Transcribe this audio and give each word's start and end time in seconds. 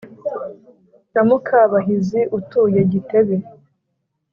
Na 1.13 1.21
mukabahizi 1.27 2.21
utuye 2.37 2.79
gitebe 2.91 3.35